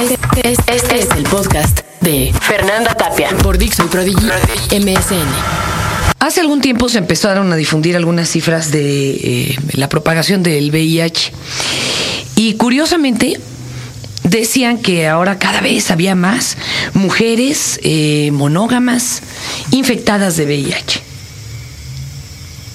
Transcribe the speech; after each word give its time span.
Este, 0.00 0.52
es 0.76 1.10
el 1.16 1.22
podcast 1.24 1.80
de 2.00 2.34
Fernanda 2.40 2.94
Tapia 2.94 3.30
por 3.42 3.56
Dixon 3.56 3.88
Prodigy 3.88 4.26
MSN. 4.70 5.28
Hace 6.18 6.40
algún 6.40 6.60
tiempo 6.60 6.88
se 6.88 6.98
empezaron 6.98 7.52
a 7.52 7.56
difundir 7.56 7.96
algunas 7.96 8.28
cifras 8.28 8.70
de 8.70 9.10
eh, 9.10 9.56
la 9.72 9.88
propagación 9.88 10.42
del 10.42 10.70
VIH 10.70 11.32
y 12.36 12.54
curiosamente 12.54 13.40
decían 14.24 14.78
que 14.78 15.06
ahora 15.06 15.38
cada 15.38 15.60
vez 15.60 15.90
había 15.90 16.14
más 16.14 16.56
mujeres 16.92 17.78
eh, 17.82 18.30
monógamas 18.32 19.22
infectadas 19.70 20.36
de 20.36 20.44
VIH. 20.44 21.02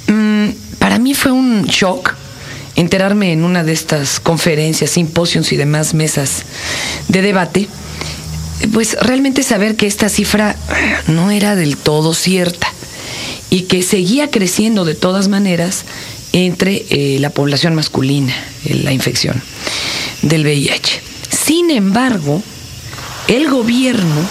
Mm, 0.08 0.50
para 0.80 0.98
mí 1.00 1.14
fue 1.14 1.32
un 1.32 1.66
shock 1.66 2.16
enterarme 2.80 3.34
en 3.34 3.44
una 3.44 3.66
de 3.66 3.74
estas 3.74 4.22
conferencias, 4.22 4.92
simposios 4.92 5.52
y 5.52 5.58
demás 5.58 5.94
mesas 5.94 6.44
de 7.10 7.22
debate, 7.22 7.68
pues 8.72 8.96
realmente 9.02 9.44
saber 9.44 9.76
que 9.76 9.86
esta 9.86 10.08
cifra 10.08 10.56
no 11.08 11.30
era 11.30 11.58
del 11.58 11.76
todo 11.76 12.14
cierta 12.14 12.72
y 13.50 13.64
que 13.64 13.84
seguía 13.84 14.32
creciendo 14.32 14.86
de 14.86 14.96
todas 14.96 15.28
maneras 15.28 15.84
entre 16.32 16.86
eh, 16.90 17.18
la 17.20 17.32
población 17.32 17.76
masculina, 17.76 18.34
eh, 18.64 18.76
la 18.76 18.94
infección 18.94 19.42
del 20.22 20.44
VIH. 20.44 21.02
Sin 21.30 21.72
embargo, 21.72 22.42
el 23.28 23.50
gobierno 23.50 24.22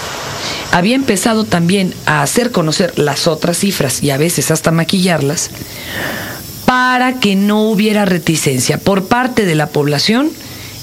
había 0.73 0.95
empezado 0.95 1.45
también 1.45 1.92
a 2.06 2.23
hacer 2.23 2.51
conocer 2.51 2.98
las 2.98 3.27
otras 3.27 3.59
cifras 3.59 4.03
y 4.03 4.11
a 4.11 4.17
veces 4.17 4.51
hasta 4.51 4.70
maquillarlas 4.70 5.51
para 6.68 7.18
que 7.18 7.34
no 7.34 7.62
hubiera 7.62 8.04
reticencia 8.04 8.77
por 8.77 9.08
parte 9.08 9.46
de 9.46 9.54
la 9.54 9.68
población 9.68 10.30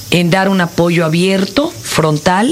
en 0.09 0.31
dar 0.31 0.49
un 0.49 0.59
apoyo 0.59 1.05
abierto, 1.05 1.71
frontal, 1.79 2.51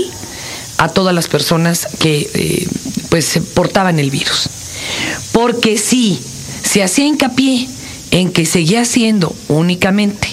a 0.78 0.90
todas 0.90 1.16
las 1.16 1.30
personas 1.30 1.88
que 2.00 2.30
eh, 2.36 2.68
pues 3.10 3.40
portaban 3.56 3.98
el 3.98 4.12
virus. 4.12 4.50
Porque 5.32 5.80
si 5.80 6.20
se 6.64 6.84
hacía 6.84 7.08
hincapié 7.08 7.68
en 8.12 8.32
que 8.32 8.46
seguía 8.46 8.86
siendo 8.86 9.36
únicamente 9.48 10.28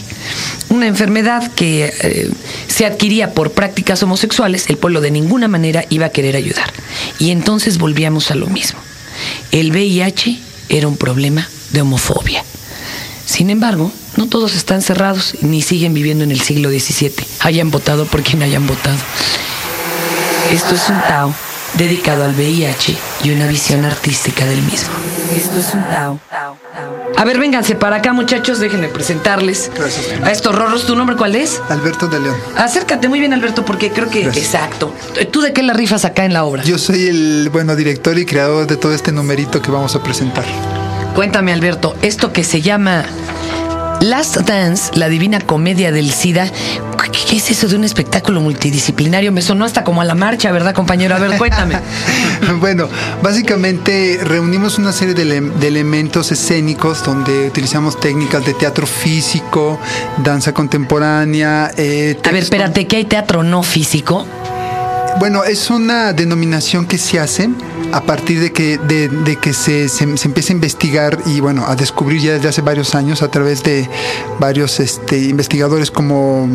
una 0.68 0.86
enfermedad 0.86 1.50
que 1.52 1.94
eh, 2.02 2.30
se 2.68 2.84
adquiría 2.84 3.32
por 3.32 3.52
prácticas 3.52 4.02
homosexuales, 4.02 4.68
el 4.68 4.76
pueblo 4.76 5.00
de 5.00 5.10
ninguna 5.10 5.48
manera 5.48 5.86
iba 5.88 6.04
a 6.04 6.10
querer 6.10 6.36
ayudar. 6.36 6.70
Y 7.18 7.30
entonces 7.30 7.78
volvíamos 7.78 8.30
a 8.30 8.34
lo 8.34 8.46
mismo. 8.48 8.78
El 9.52 9.70
VIH 9.70 10.38
era 10.68 10.86
un 10.86 10.98
problema 10.98 11.48
de 11.72 11.80
homofobia. 11.80 12.44
Sin 13.30 13.48
embargo, 13.48 13.92
no 14.16 14.26
todos 14.26 14.56
están 14.56 14.82
cerrados 14.82 15.36
ni 15.40 15.62
siguen 15.62 15.94
viviendo 15.94 16.24
en 16.24 16.32
el 16.32 16.40
siglo 16.40 16.68
XVII, 16.68 17.14
hayan 17.38 17.70
votado 17.70 18.04
por 18.04 18.24
quien 18.24 18.42
hayan 18.42 18.66
votado. 18.66 18.98
Esto 20.50 20.74
es 20.74 20.88
un 20.88 21.00
Tao 21.02 21.32
dedicado 21.74 22.24
al 22.24 22.34
VIH 22.34 22.98
y 23.22 23.30
una 23.30 23.46
visión 23.46 23.84
artística 23.84 24.44
del 24.44 24.60
mismo. 24.62 24.88
Esto 25.36 25.60
es 25.60 25.74
un 25.74 25.84
Tao. 25.84 26.18
A 27.16 27.24
ver, 27.24 27.38
vénganse 27.38 27.76
para 27.76 27.98
acá, 27.98 28.12
muchachos, 28.12 28.58
déjenme 28.58 28.88
presentarles 28.88 29.70
a 30.24 30.32
estos 30.32 30.52
rorros. 30.52 30.84
¿Tu 30.84 30.96
nombre 30.96 31.14
cuál 31.14 31.36
es? 31.36 31.62
Alberto 31.68 32.08
de 32.08 32.18
León. 32.18 32.36
Acércate 32.56 33.06
muy 33.08 33.20
bien, 33.20 33.32
Alberto, 33.32 33.64
porque 33.64 33.92
creo 33.92 34.10
que... 34.10 34.22
Exacto. 34.24 34.92
¿Tú 35.30 35.40
de 35.40 35.52
qué 35.52 35.62
la 35.62 35.72
rifas 35.72 36.04
acá 36.04 36.24
en 36.24 36.32
la 36.32 36.42
obra? 36.42 36.64
Yo 36.64 36.78
soy 36.78 37.06
el, 37.06 37.48
bueno, 37.52 37.76
director 37.76 38.18
y 38.18 38.26
creador 38.26 38.66
de 38.66 38.76
todo 38.76 38.92
este 38.92 39.12
numerito 39.12 39.62
que 39.62 39.70
vamos 39.70 39.94
a 39.94 40.02
presentar. 40.02 40.44
Cuéntame, 41.20 41.52
Alberto, 41.52 41.94
esto 42.00 42.32
que 42.32 42.42
se 42.42 42.62
llama 42.62 43.04
Last 44.00 44.38
Dance, 44.38 44.90
la 44.94 45.10
divina 45.10 45.38
comedia 45.38 45.92
del 45.92 46.10
SIDA. 46.10 46.50
¿Qué 47.28 47.36
es 47.36 47.50
eso 47.50 47.68
de 47.68 47.76
un 47.76 47.84
espectáculo 47.84 48.40
multidisciplinario? 48.40 49.30
Me 49.30 49.42
sonó 49.42 49.66
hasta 49.66 49.84
como 49.84 50.00
a 50.00 50.06
la 50.06 50.14
marcha, 50.14 50.50
¿verdad, 50.50 50.74
compañero? 50.74 51.14
A 51.14 51.18
ver, 51.18 51.36
cuéntame. 51.36 51.78
bueno, 52.60 52.88
básicamente 53.22 54.18
reunimos 54.24 54.78
una 54.78 54.92
serie 54.92 55.12
de, 55.12 55.66
elementos 55.66 56.32
escénicos 56.32 57.04
donde 57.04 57.48
utilizamos 57.48 58.00
técnicas 58.00 58.46
de 58.46 58.54
teatro 58.54 58.86
físico, 58.86 59.78
danza 60.24 60.54
contemporánea. 60.54 61.70
Eh, 61.76 62.18
a 62.24 62.30
ver, 62.30 62.44
espérate, 62.44 62.86
¿qué 62.86 62.96
hay 62.96 63.04
teatro 63.04 63.42
no 63.42 63.62
físico? 63.62 64.26
Bueno, 65.18 65.44
es 65.44 65.68
una 65.68 66.14
denominación 66.14 66.86
que 66.86 66.96
se 66.96 67.20
hace 67.20 67.50
a 67.92 68.02
partir 68.02 68.40
de 68.40 68.52
que, 68.52 68.78
de, 68.78 69.36
que 69.36 69.52
se, 69.52 69.88
se, 69.88 70.04
empieza 70.04 70.52
a 70.52 70.54
investigar 70.54 71.18
y 71.26 71.40
bueno, 71.40 71.66
a 71.66 71.76
descubrir 71.76 72.20
ya 72.20 72.32
desde 72.34 72.48
hace 72.48 72.62
varios 72.62 72.94
años 72.94 73.22
a 73.22 73.30
través 73.30 73.62
de 73.62 73.88
varios 74.38 74.80
este, 74.80 75.18
investigadores 75.18 75.90
como 75.90 76.48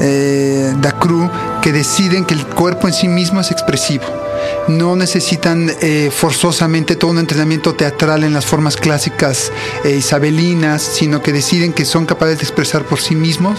eh, 0.00 0.72
Dacru 0.80 1.30
que 1.60 1.72
deciden 1.72 2.24
que 2.24 2.34
el 2.34 2.46
cuerpo 2.46 2.88
en 2.88 2.94
sí 2.94 3.08
mismo 3.08 3.40
es 3.40 3.50
expresivo. 3.50 4.04
No 4.68 4.96
necesitan 4.96 5.70
eh, 5.80 6.10
forzosamente 6.12 6.96
todo 6.96 7.12
un 7.12 7.18
entrenamiento 7.18 7.74
teatral 7.74 8.24
en 8.24 8.32
las 8.32 8.44
formas 8.44 8.76
clásicas 8.76 9.52
eh, 9.84 9.90
isabelinas, 9.96 10.82
sino 10.82 11.22
que 11.22 11.32
deciden 11.32 11.72
que 11.72 11.84
son 11.84 12.06
capaces 12.06 12.38
de 12.38 12.44
expresar 12.44 12.84
por 12.84 13.00
sí 13.00 13.14
mismos 13.14 13.58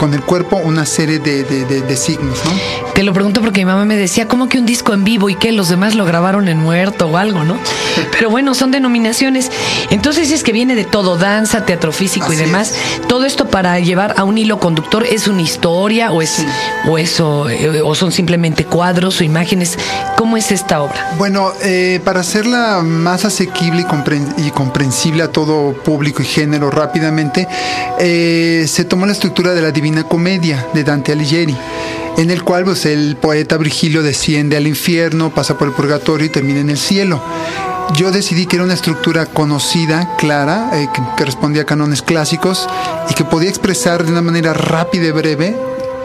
con 0.00 0.14
el 0.14 0.22
cuerpo 0.22 0.56
una 0.56 0.86
serie 0.86 1.18
de, 1.18 1.94
signos, 1.94 2.38
¿no? 2.46 2.52
Te 2.94 3.02
lo 3.02 3.12
pregunto 3.12 3.42
porque 3.42 3.60
mi 3.60 3.66
mamá 3.66 3.84
me 3.84 3.96
decía, 3.96 4.26
¿cómo 4.26 4.48
que 4.48 4.58
un 4.58 4.64
disco 4.64 4.94
en 4.94 5.04
vivo 5.04 5.28
y 5.28 5.34
que 5.34 5.52
los 5.52 5.68
demás 5.68 5.94
lo 5.94 6.06
grabaron 6.06 6.48
en 6.48 6.56
muerto 6.56 7.06
o 7.06 7.18
algo, 7.18 7.44
no? 7.44 7.58
Pero 8.12 8.30
bueno, 8.30 8.54
son 8.54 8.70
denominaciones. 8.70 9.50
Entonces 9.90 10.30
es 10.30 10.42
que 10.42 10.52
viene 10.52 10.74
de 10.74 10.84
todo, 10.84 11.18
danza, 11.18 11.66
teatro 11.66 11.92
físico 11.92 12.32
y 12.32 12.36
demás. 12.36 12.74
Todo 13.08 13.26
esto 13.26 13.48
para 13.48 13.78
llevar 13.78 14.14
a 14.16 14.24
un 14.24 14.38
hilo 14.38 14.58
conductor, 14.58 15.04
¿es 15.04 15.28
una 15.28 15.42
historia 15.42 16.12
o 16.12 16.22
es 16.22 16.46
o 16.88 16.96
eso 16.96 17.50
eh, 17.50 17.82
o 17.82 17.94
son 17.94 18.10
simplemente 18.10 18.64
cuadros 18.64 19.20
o 19.20 19.24
imágenes? 19.24 19.76
¿Cómo 20.16 20.38
es 20.38 20.50
esta 20.50 20.80
obra? 20.80 21.12
Bueno, 21.18 21.52
eh, 21.62 22.00
para 22.02 22.20
hacerla 22.20 22.80
más 22.82 23.26
asequible 23.26 23.84
y, 24.38 24.50
comprensible 24.50 25.24
a 25.24 25.28
todo 25.28 25.74
público 25.74 26.22
y 26.22 26.26
género 26.26 26.70
rápidamente, 26.70 27.46
eh, 27.98 28.64
se 28.66 28.86
tomó 28.86 29.04
la 29.04 29.12
estructura 29.12 29.52
de 29.52 29.60
la 29.60 29.70
divina 29.70 29.89
Comedia 30.04 30.66
de 30.72 30.84
Dante 30.84 31.12
Alighieri, 31.12 31.56
en 32.16 32.30
el 32.30 32.42
cual 32.42 32.64
pues, 32.64 32.86
el 32.86 33.16
poeta 33.16 33.56
Virgilio 33.56 34.02
desciende 34.02 34.56
al 34.56 34.66
infierno, 34.66 35.30
pasa 35.34 35.58
por 35.58 35.68
el 35.68 35.74
purgatorio 35.74 36.26
y 36.26 36.30
termina 36.30 36.60
en 36.60 36.70
el 36.70 36.78
cielo. 36.78 37.22
Yo 37.96 38.12
decidí 38.12 38.46
que 38.46 38.56
era 38.56 38.64
una 38.64 38.74
estructura 38.74 39.26
conocida, 39.26 40.16
clara, 40.16 40.70
eh, 40.74 40.88
que 41.16 41.24
respondía 41.24 41.62
a 41.62 41.66
cánones 41.66 42.02
clásicos 42.02 42.68
y 43.08 43.14
que 43.14 43.24
podía 43.24 43.48
expresar 43.48 44.04
de 44.04 44.12
una 44.12 44.22
manera 44.22 44.52
rápida 44.52 45.06
y 45.06 45.10
breve 45.10 45.56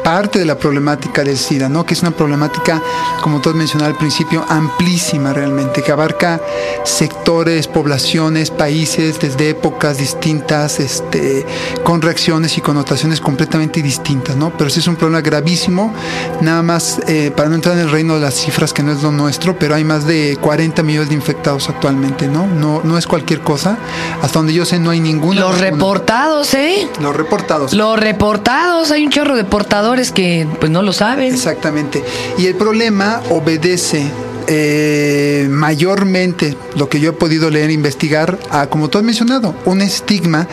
parte 0.05 0.37
de 0.37 0.45
la 0.45 0.55
problemática 0.55 1.23
del 1.23 1.35
SIDA, 1.35 1.67
¿no? 1.67 1.83
que 1.83 1.95
es 1.95 2.01
una 2.03 2.11
problemática, 2.11 2.79
como 3.21 3.41
todos 3.41 3.55
mencionaron 3.55 3.95
al 3.95 3.97
principio, 3.97 4.45
amplísima 4.47 5.33
realmente, 5.33 5.81
que 5.81 5.91
abarca 5.91 6.39
sectores, 6.83 7.67
poblaciones, 7.67 8.51
países 8.51 9.19
desde 9.19 9.49
épocas 9.49 9.97
distintas, 9.97 10.79
este, 10.79 11.43
con 11.83 12.03
reacciones 12.03 12.55
y 12.55 12.61
connotaciones 12.61 13.19
completamente 13.19 13.81
distintas, 13.81 14.35
¿no? 14.35 14.55
Pero 14.55 14.69
sí 14.69 14.79
es 14.79 14.87
un 14.87 14.95
problema 14.95 15.21
gravísimo, 15.21 15.91
nada 16.39 16.61
más, 16.61 16.99
eh, 17.07 17.31
para 17.35 17.49
no 17.49 17.55
entrar 17.55 17.73
en 17.73 17.81
el 17.81 17.89
reino 17.89 18.13
de 18.13 18.21
las 18.21 18.35
cifras, 18.35 18.73
que 18.73 18.83
no 18.83 18.91
es 18.91 19.01
lo 19.01 19.11
nuestro, 19.11 19.57
pero 19.57 19.73
hay 19.73 19.83
más 19.83 20.05
de 20.05 20.37
40 20.39 20.83
millones 20.83 21.09
de 21.09 21.15
infectados 21.15 21.67
actualmente, 21.67 22.27
¿no? 22.27 22.45
No, 22.45 22.81
no 22.83 22.99
es 22.99 23.07
cualquier 23.07 23.39
cosa. 23.39 23.79
Hasta 24.21 24.37
donde 24.37 24.53
yo 24.53 24.65
sé, 24.65 24.77
no 24.77 24.91
hay 24.91 24.99
ninguna. 24.99 25.41
Los 25.41 25.59
reportados, 25.59 26.53
¿eh? 26.53 26.87
Los 27.01 27.15
reportados. 27.15 27.73
Los 27.73 27.99
reportados, 27.99 28.91
hay 28.91 29.03
un 29.03 29.11
chorro 29.11 29.35
de 29.35 29.45
portadores 29.45 29.94
que 30.11 30.47
pues 30.59 30.71
no 30.71 30.81
lo 30.81 30.93
saben. 30.93 31.33
Exactamente. 31.33 32.03
Y 32.37 32.47
el 32.47 32.55
problema 32.55 33.21
obedece 33.29 34.03
eh, 34.47 35.47
mayormente 35.49 36.55
lo 36.75 36.87
que 36.87 36.99
yo 36.99 37.09
he 37.11 37.13
podido 37.13 37.49
leer 37.49 37.71
e 37.71 37.73
investigar 37.73 38.37
a, 38.51 38.67
como 38.67 38.89
tú 38.89 38.97
has 38.97 39.03
mencionado, 39.03 39.55
un 39.65 39.81
estigma 39.81 40.47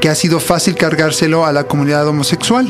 que 0.00 0.08
ha 0.08 0.14
sido 0.14 0.40
fácil 0.40 0.74
cargárselo 0.74 1.46
a 1.46 1.52
la 1.52 1.64
comunidad 1.64 2.06
homosexual. 2.06 2.68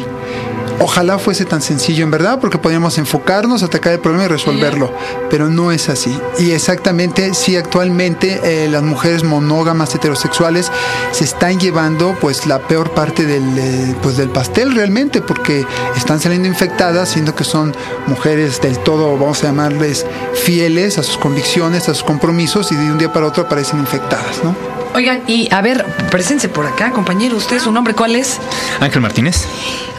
Ojalá 0.82 1.18
fuese 1.18 1.44
tan 1.44 1.60
sencillo 1.60 2.04
en 2.04 2.10
verdad, 2.10 2.40
porque 2.40 2.56
podríamos 2.56 2.96
enfocarnos, 2.96 3.62
atacar 3.62 3.92
el 3.92 4.00
problema 4.00 4.24
y 4.24 4.28
resolverlo, 4.28 4.90
pero 5.28 5.50
no 5.50 5.72
es 5.72 5.90
así. 5.90 6.18
Y 6.38 6.52
exactamente, 6.52 7.34
sí, 7.34 7.54
actualmente 7.56 8.40
eh, 8.42 8.66
las 8.66 8.82
mujeres 8.82 9.22
monógamas 9.22 9.94
heterosexuales 9.94 10.72
se 11.12 11.24
están 11.24 11.60
llevando 11.60 12.16
pues 12.18 12.46
la 12.46 12.60
peor 12.60 12.92
parte 12.92 13.26
del, 13.26 13.58
eh, 13.58 13.94
pues, 14.02 14.16
del 14.16 14.30
pastel 14.30 14.74
realmente, 14.74 15.20
porque 15.20 15.66
están 15.96 16.18
saliendo 16.18 16.48
infectadas, 16.48 17.10
siendo 17.10 17.34
que 17.34 17.44
son 17.44 17.74
mujeres 18.06 18.62
del 18.62 18.78
todo, 18.78 19.18
vamos 19.18 19.44
a 19.44 19.48
llamarles, 19.48 20.06
fieles 20.32 20.96
a 20.96 21.02
sus 21.02 21.18
convicciones, 21.18 21.90
a 21.90 21.94
sus 21.94 22.04
compromisos, 22.04 22.72
y 22.72 22.76
de 22.76 22.90
un 22.90 22.96
día 22.96 23.12
para 23.12 23.26
otro 23.26 23.42
aparecen 23.42 23.80
infectadas, 23.80 24.42
¿no? 24.42 24.79
Oigan, 24.94 25.22
y 25.26 25.52
a 25.52 25.60
ver, 25.60 25.84
presénse 26.10 26.48
por 26.48 26.66
acá, 26.66 26.90
compañero. 26.90 27.36
¿Usted 27.36 27.60
su 27.60 27.70
nombre 27.70 27.94
cuál 27.94 28.16
es? 28.16 28.38
Ángel 28.80 29.00
Martínez. 29.00 29.46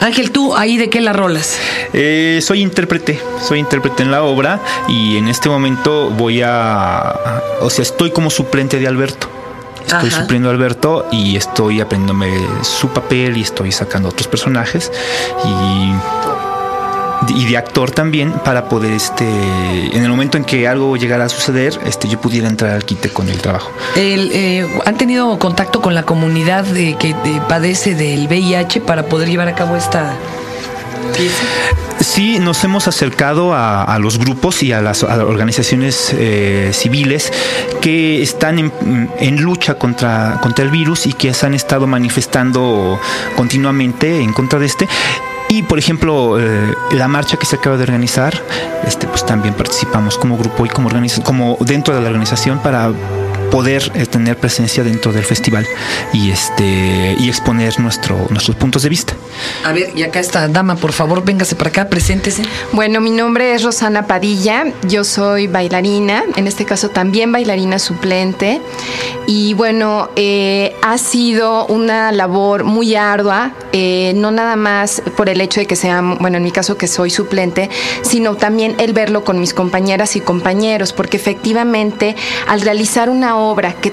Ángel, 0.01 0.31
¿tú 0.31 0.55
ahí 0.55 0.77
de 0.77 0.89
qué 0.89 0.99
la 0.99 1.13
rolas? 1.13 1.57
Eh, 1.93 2.39
soy 2.41 2.61
intérprete, 2.61 3.21
soy 3.41 3.59
intérprete 3.59 4.03
en 4.03 4.11
la 4.11 4.23
obra 4.23 4.59
y 4.87 5.17
en 5.17 5.27
este 5.27 5.47
momento 5.47 6.09
voy 6.09 6.41
a, 6.41 7.41
o 7.61 7.69
sea, 7.69 7.83
estoy 7.83 8.11
como 8.11 8.29
suplente 8.29 8.79
de 8.79 8.87
Alberto. 8.87 9.29
Estoy 9.85 10.11
supliendo 10.11 10.49
a 10.49 10.53
Alberto 10.53 11.07
y 11.11 11.35
estoy 11.35 11.81
aprendiéndome 11.81 12.31
su 12.61 12.89
papel 12.89 13.37
y 13.37 13.41
estoy 13.41 13.71
sacando 13.71 14.09
otros 14.09 14.27
personajes 14.27 14.91
y 15.43 15.91
y 17.29 17.45
de 17.45 17.57
actor 17.57 17.91
también 17.91 18.31
para 18.31 18.67
poder, 18.67 18.93
este, 18.93 19.25
en 19.25 20.03
el 20.03 20.09
momento 20.09 20.37
en 20.37 20.43
que 20.43 20.67
algo 20.67 20.97
llegara 20.97 21.25
a 21.25 21.29
suceder, 21.29 21.79
este, 21.85 22.07
yo 22.07 22.19
pudiera 22.19 22.47
entrar 22.47 22.71
al 22.71 22.83
quite 22.83 23.09
con 23.09 23.29
el 23.29 23.39
trabajo. 23.39 23.71
Eh, 23.95 24.67
¿Han 24.85 24.97
tenido 24.97 25.37
contacto 25.39 25.81
con 25.81 25.93
la 25.93 26.03
comunidad 26.03 26.63
de, 26.63 26.95
que 26.97 27.15
padece 27.47 27.95
del 27.95 28.27
VIH 28.27 28.81
para 28.81 29.03
poder 29.05 29.29
llevar 29.29 29.47
a 29.47 29.55
cabo 29.55 29.75
esta 29.75 30.15
pieza? 31.15 31.43
Sí, 31.99 32.39
nos 32.39 32.63
hemos 32.63 32.87
acercado 32.87 33.53
a, 33.53 33.97
los 33.99 34.17
grupos 34.17 34.63
y 34.63 34.71
a 34.71 34.81
las, 34.81 35.03
organizaciones 35.03 36.13
eh, 36.17 36.71
civiles 36.73 37.31
que 37.79 38.23
están 38.23 38.57
en, 39.19 39.41
lucha 39.41 39.75
contra, 39.75 40.39
contra 40.41 40.65
el 40.65 40.71
virus 40.71 41.05
y 41.05 41.13
que 41.13 41.33
se 41.35 41.45
han 41.45 41.53
estado 41.53 41.85
manifestando 41.85 42.99
continuamente 43.35 44.19
en 44.19 44.33
contra 44.33 44.57
de 44.57 44.65
este. 44.65 44.87
Y 45.51 45.63
por 45.63 45.77
ejemplo, 45.77 46.39
eh, 46.39 46.73
la 46.93 47.09
marcha 47.09 47.35
que 47.35 47.45
se 47.45 47.57
acaba 47.57 47.75
de 47.75 47.83
organizar, 47.83 48.33
este, 48.87 49.05
pues 49.05 49.25
también 49.25 49.53
participamos 49.53 50.17
como 50.17 50.37
grupo 50.37 50.65
y 50.65 50.69
como, 50.69 50.89
como 51.25 51.57
dentro 51.59 51.93
de 51.93 51.99
la 51.99 52.07
organización 52.07 52.59
para 52.59 52.89
poder 53.51 53.91
eh, 53.93 54.05
tener 54.05 54.37
presencia 54.37 54.83
dentro 54.83 55.11
del 55.11 55.25
festival 55.25 55.67
y 56.13 56.31
este 56.31 57.15
y 57.19 57.27
exponer 57.27 57.79
nuestro, 57.79 58.27
nuestros 58.29 58.55
puntos 58.55 58.81
de 58.83 58.89
vista. 58.89 59.13
A 59.63 59.73
ver, 59.73 59.91
y 59.95 60.03
acá 60.03 60.19
está 60.19 60.47
dama, 60.47 60.75
por 60.75 60.93
favor, 60.93 61.23
véngase 61.23 61.55
para 61.55 61.69
acá, 61.69 61.89
preséntese. 61.89 62.43
Bueno, 62.71 63.01
mi 63.01 63.11
nombre 63.11 63.53
es 63.53 63.63
Rosana 63.63 64.07
Padilla, 64.07 64.65
yo 64.87 65.03
soy 65.03 65.47
bailarina, 65.47 66.23
en 66.35 66.47
este 66.47 66.65
caso 66.65 66.89
también 66.89 67.31
bailarina 67.31 67.77
suplente, 67.77 68.61
y 69.27 69.53
bueno, 69.53 70.09
eh, 70.15 70.75
ha 70.81 70.97
sido 70.97 71.65
una 71.67 72.11
labor 72.11 72.63
muy 72.63 72.95
ardua, 72.95 73.51
eh, 73.73 74.13
no 74.15 74.31
nada 74.31 74.55
más 74.55 75.01
por 75.17 75.29
el 75.29 75.41
hecho 75.41 75.59
de 75.59 75.67
que 75.67 75.75
sea, 75.75 76.01
bueno, 76.01 76.37
en 76.37 76.43
mi 76.43 76.51
caso 76.51 76.77
que 76.77 76.87
soy 76.87 77.09
suplente, 77.09 77.69
sino 78.01 78.35
también 78.35 78.75
el 78.79 78.93
verlo 78.93 79.23
con 79.23 79.39
mis 79.39 79.53
compañeras 79.53 80.15
y 80.15 80.21
compañeros, 80.21 80.93
porque 80.93 81.17
efectivamente 81.17 82.15
al 82.47 82.61
realizar 82.61 83.09
una 83.09 83.35
obra 83.49 83.73
que, 83.73 83.91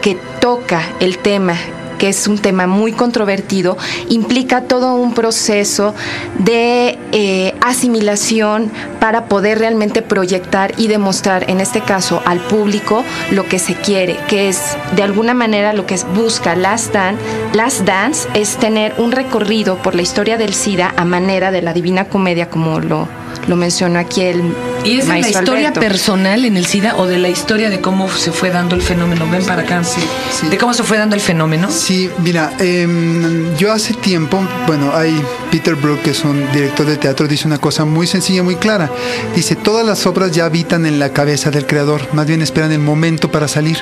que 0.00 0.16
toca 0.40 0.82
el 1.00 1.18
tema 1.18 1.54
que 1.98 2.08
es 2.08 2.28
un 2.28 2.38
tema 2.38 2.66
muy 2.66 2.92
controvertido, 2.92 3.76
implica 4.08 4.62
todo 4.62 4.94
un 4.94 5.12
proceso 5.12 5.94
de 6.38 6.96
eh, 7.12 7.54
asimilación 7.60 8.70
para 9.00 9.26
poder 9.26 9.58
realmente 9.58 10.00
proyectar 10.00 10.72
y 10.78 10.86
demostrar, 10.86 11.50
en 11.50 11.60
este 11.60 11.80
caso, 11.80 12.22
al 12.24 12.38
público 12.38 13.04
lo 13.32 13.46
que 13.46 13.58
se 13.58 13.74
quiere, 13.74 14.16
que 14.28 14.48
es 14.48 14.76
de 14.94 15.02
alguna 15.02 15.34
manera 15.34 15.72
lo 15.72 15.84
que 15.84 15.98
busca 16.14 16.54
Last 16.54 16.94
Dance, 16.94 17.20
Last 17.52 17.80
Dance 17.80 18.28
es 18.34 18.56
tener 18.56 18.94
un 18.98 19.12
recorrido 19.12 19.76
por 19.76 19.94
la 19.94 20.02
historia 20.02 20.38
del 20.38 20.54
SIDA 20.54 20.94
a 20.96 21.04
manera 21.04 21.50
de 21.50 21.62
la 21.62 21.72
Divina 21.72 22.04
Comedia, 22.04 22.48
como 22.48 22.78
lo 22.78 23.08
lo 23.48 23.56
mencionó 23.56 23.98
aquí 23.98 24.22
el 24.22 24.54
¿Y 24.84 24.98
es 24.98 25.08
de 25.08 25.20
la 25.20 25.28
historia 25.28 25.72
personal 25.72 26.44
en 26.44 26.56
el 26.56 26.66
SIDA 26.66 26.96
o 26.96 27.06
de 27.06 27.18
la 27.18 27.28
historia 27.28 27.70
de 27.70 27.80
cómo 27.80 28.08
se 28.10 28.32
fue 28.32 28.50
dando 28.50 28.74
el 28.74 28.82
fenómeno? 28.82 29.28
Ven 29.30 29.44
para 29.44 29.62
acá. 29.62 29.82
Sí, 29.84 30.00
¿De 30.48 30.56
cómo 30.56 30.74
se 30.74 30.82
fue 30.82 30.98
dando 30.98 31.14
el 31.14 31.20
fenómeno? 31.20 31.68
Sí, 31.70 32.10
mira, 32.18 32.52
em, 32.58 33.56
yo 33.56 33.72
hace 33.72 33.94
tiempo, 33.94 34.40
bueno, 34.66 34.92
hay 34.94 35.20
Peter 35.50 35.74
Brook, 35.74 36.02
que 36.02 36.10
es 36.10 36.24
un 36.24 36.50
director 36.52 36.86
de 36.86 36.96
teatro, 36.96 37.26
dice 37.26 37.46
una 37.46 37.58
cosa 37.58 37.84
muy 37.84 38.06
sencilla, 38.06 38.42
muy 38.42 38.56
clara. 38.56 38.90
Dice, 39.34 39.56
todas 39.56 39.84
las 39.84 40.06
obras 40.06 40.32
ya 40.32 40.44
habitan 40.44 40.86
en 40.86 40.98
la 40.98 41.12
cabeza 41.12 41.50
del 41.50 41.66
creador, 41.66 42.02
más 42.12 42.26
bien 42.26 42.42
esperan 42.42 42.72
el 42.72 42.80
momento 42.80 43.30
para 43.30 43.48
salir. 43.48 43.78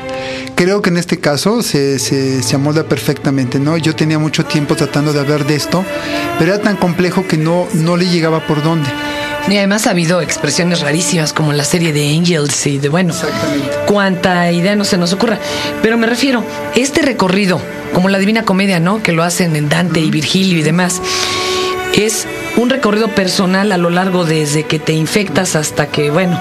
Creo 0.55 0.83
que 0.83 0.91
en 0.91 0.97
este 0.97 1.19
caso 1.19 1.63
se, 1.63 1.99
se, 1.99 2.43
se 2.43 2.57
amolda 2.57 2.85
perfectamente, 2.85 3.59
¿no? 3.59 3.77
Yo 3.77 3.95
tenía 3.95 4.19
mucho 4.19 4.45
tiempo 4.45 4.77
tratando 4.77 5.13
de 5.13 5.21
hablar 5.21 5.47
de 5.47 5.57
esto, 5.57 5.85
pero 6.39 6.55
era 6.55 6.63
tan 6.63 6.77
complejo 6.77 7.27
que 7.27 7.37
no, 7.37 7.67
no 7.75 7.97
le 7.97 8.07
llegaba 8.07 8.47
por 8.47 8.63
dónde. 8.63 8.89
Y 9.49 9.57
además 9.57 9.87
ha 9.87 9.91
habido 9.91 10.21
expresiones 10.21 10.81
rarísimas 10.81 11.33
como 11.33 11.53
la 11.53 11.63
serie 11.63 11.93
de 11.93 12.17
Angels 12.17 12.67
y 12.67 12.79
de 12.79 12.89
bueno, 12.89 13.15
cuánta 13.87 14.51
idea 14.51 14.75
no 14.75 14.85
se 14.85 14.99
nos 14.99 15.13
ocurra. 15.13 15.39
Pero 15.83 15.97
me 15.97 16.09
refiero, 16.09 16.45
este 16.75 17.03
recorrido, 17.03 17.61
como 17.95 18.09
la 18.09 18.19
Divina 18.19 18.45
Comedia, 18.45 18.81
¿no? 18.81 19.03
Que 19.03 19.13
lo 19.13 19.23
hacen 19.23 19.55
en 19.55 19.69
Dante 19.69 20.01
y 20.01 20.11
Virgilio 20.11 20.59
y 20.59 20.63
demás, 20.63 21.01
es 21.95 22.27
un 22.57 22.71
recorrido 22.71 23.09
personal 23.09 23.73
a 23.73 23.77
lo 23.77 23.91
largo 23.91 24.25
desde 24.25 24.65
que 24.65 24.79
te 24.79 24.93
infectas 24.93 25.57
hasta 25.57 25.89
que, 25.89 26.11
bueno, 26.11 26.39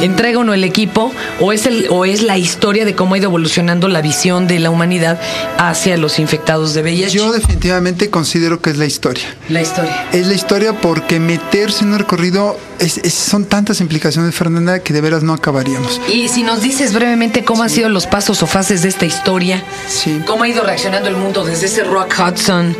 entrega 0.00 0.38
uno 0.38 0.54
el 0.54 0.64
equipo 0.64 1.12
o 1.40 1.52
es, 1.52 1.66
el, 1.66 1.86
o 1.90 2.04
es 2.04 2.22
la 2.22 2.38
historia 2.38 2.84
de 2.84 2.94
cómo 2.94 3.14
ha 3.14 3.18
ido 3.18 3.28
evolucionando 3.28 3.88
la 3.88 4.00
visión 4.00 4.46
de 4.46 4.58
la 4.58 4.70
humanidad 4.70 5.20
hacia 5.58 5.96
los 5.96 6.18
infectados 6.18 6.74
de 6.74 6.82
VIH. 6.82 7.10
Yo 7.10 7.32
definitivamente 7.32 8.10
considero 8.10 8.60
que 8.60 8.70
es 8.70 8.78
la 8.78 8.86
historia. 8.86 9.24
La 9.48 9.60
historia. 9.62 10.08
Es 10.12 10.26
la 10.26 10.34
historia 10.34 10.72
porque 10.72 11.20
meterse 11.20 11.84
en 11.84 11.92
un 11.92 11.98
recorrido 11.98 12.56
son 12.88 13.44
tantas 13.44 13.80
implicaciones, 13.80 14.34
Fernanda, 14.34 14.78
que 14.78 14.94
de 14.94 15.00
veras 15.00 15.22
no 15.22 15.34
acabaríamos. 15.34 16.00
Y 16.12 16.28
si 16.28 16.42
nos 16.42 16.62
dices 16.62 16.94
brevemente 16.94 17.44
cómo 17.44 17.62
han 17.62 17.70
sido 17.70 17.88
los 17.88 18.06
pasos 18.06 18.42
o 18.42 18.46
fases 18.46 18.82
de 18.82 18.88
esta 18.88 19.04
historia, 19.04 19.62
sí. 19.88 20.22
cómo 20.26 20.44
ha 20.44 20.48
ido 20.48 20.62
reaccionando 20.62 21.08
el 21.08 21.16
mundo 21.16 21.44
desde 21.44 21.66
ese 21.66 21.84
Rock 21.84 22.14
Hudson, 22.18 22.74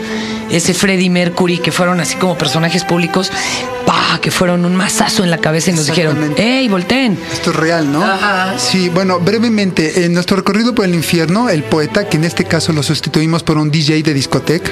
ese 0.51 0.73
Freddie 0.73 1.11
Mercury, 1.11 1.59
que 1.59 1.71
fueron 1.71 2.01
así 2.01 2.17
como 2.17 2.39
personajes 2.39 2.70
públicos, 2.85 3.33
que 4.19 4.31
fueron 4.31 4.65
un 4.65 4.75
mazazo 4.75 5.23
en 5.25 5.31
la 5.31 5.39
cabeza 5.39 5.71
y 5.71 5.75
nos 5.75 5.87
dijeron, 5.87 6.35
¡Ey, 6.37 6.69
volteen! 6.69 7.19
Esto 7.33 7.51
es 7.51 7.57
real, 7.57 7.93
¿no? 7.93 8.03
Ajá. 8.05 8.59
Sí, 8.59 8.89
bueno, 8.89 9.21
brevemente, 9.21 10.05
en 10.05 10.15
nuestro 10.15 10.37
recorrido 10.37 10.75
por 10.75 10.85
el 10.85 10.95
infierno, 10.95 11.49
el 11.49 11.63
poeta, 11.63 12.09
que 12.09 12.17
en 12.17 12.25
este 12.25 12.45
caso 12.45 12.73
lo 12.73 12.83
sustituimos 12.83 13.43
por 13.43 13.59
un 13.59 13.71
DJ 13.71 14.03
de 14.03 14.15
discoteca, 14.15 14.71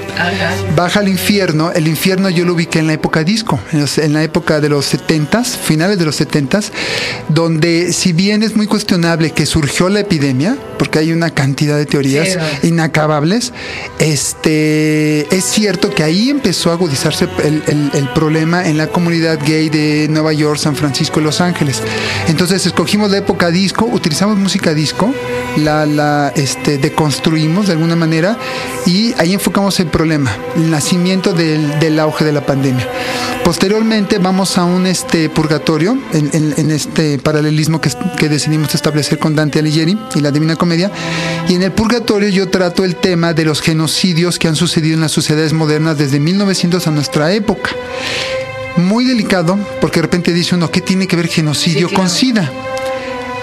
baja 0.75 1.00
al 1.00 1.08
infierno. 1.08 1.73
El 1.73 1.87
infierno 1.87 2.31
yo 2.31 2.44
lo 2.44 2.55
ubiqué 2.55 2.79
en 2.79 2.87
la 2.87 2.94
época 2.94 3.23
disco, 3.23 3.61
en 3.73 4.12
la 4.12 4.23
época 4.23 4.61
de 4.61 4.69
los 4.69 4.87
70 4.87 5.44
finales 5.44 5.99
de 5.99 6.05
los 6.05 6.17
70 6.17 6.38
donde 7.29 7.93
si 7.93 8.12
bien 8.12 8.43
es 8.43 8.56
muy 8.56 8.67
cuestionable 8.67 9.32
que 9.32 9.44
surgió 9.46 9.88
la 9.88 10.00
epidemia, 10.00 10.56
porque 10.79 10.99
hay 10.99 11.12
una 11.12 11.31
cantidad 11.31 11.76
de 11.76 11.87
teorías 11.87 12.38
inacabables, 12.62 13.52
este, 13.99 15.35
es 15.35 15.44
cierto 15.44 15.94
que 15.94 16.02
ahí 16.02 16.31
empezó 16.31 16.70
a 16.70 16.75
agudizarse 16.75 17.29
el, 17.44 17.62
el 17.93 18.08
problema 18.11 18.67
en 18.67 18.79
la 18.79 18.87
comunidad 18.87 19.27
gay 19.36 19.69
de 19.69 20.06
Nueva 20.08 20.32
York, 20.32 20.58
San 20.58 20.76
Francisco 20.76 21.20
y 21.20 21.25
Los 21.25 21.40
Ángeles. 21.40 21.82
Entonces 22.28 22.64
escogimos 22.66 23.10
la 23.10 23.19
época 23.19 23.50
disco, 23.50 23.84
utilizamos 23.84 24.36
música 24.36 24.75
disco, 24.75 25.12
la, 25.56 25.86
la 25.86 26.32
este, 26.36 26.78
deconstruimos 26.78 27.66
de 27.66 27.72
alguna 27.72 27.96
manera 27.96 28.36
y 28.86 29.14
ahí 29.19 29.34
enfocamos 29.34 29.78
el 29.80 29.86
problema, 29.86 30.34
el 30.56 30.70
nacimiento 30.70 31.32
del, 31.32 31.78
del 31.80 31.98
auge 32.00 32.25
de 32.25 32.32
la 32.32 32.44
pandemia. 32.44 32.86
Posteriormente 33.44 34.19
vamos 34.19 34.58
a 34.58 34.64
un 34.64 34.86
este, 34.86 35.30
purgatorio, 35.30 35.96
en, 36.12 36.70
este 36.70 37.18
paralelismo 37.18 37.80
que, 37.80 37.90
que, 38.18 38.28
decidimos 38.28 38.75
establecer 38.75 39.18
con 39.18 39.35
Dante 39.35 39.58
Alighieri 39.58 39.99
y 40.14 40.20
la 40.20 40.30
Divina 40.30 40.56
Comedia. 40.56 40.90
Y 41.49 41.54
en 41.54 41.62
el 41.62 41.73
purgatorio 41.73 42.28
yo 42.28 42.50
trato 42.50 42.85
el 42.85 42.97
tema 42.97 43.32
de 43.32 43.47
los 43.47 43.62
genocidios 43.62 44.38
que 44.38 44.49
han 44.49 44.56
sucedido 44.56 44.97
en 44.97 45.00
las 45.00 45.12
sociedades 45.12 45.54
modernas 45.54 45.97
desde 45.97 46.20
1900 46.20 46.87
a 46.87 46.90
nuestra 46.90 47.32
época 47.32 47.70
muy 48.78 49.04
delicado 49.04 49.58
porque 49.80 49.99
de 50.00 50.02
repente 50.02 50.32
dice 50.32 50.54
uno, 50.54 50.70
¿qué 50.70 50.80
tiene 50.80 51.06
que 51.06 51.16
ver 51.16 51.28
genocidio 51.28 51.88
con 51.92 52.08
SIDA? 52.08 52.50